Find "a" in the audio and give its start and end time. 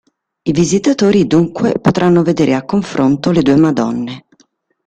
2.55-2.65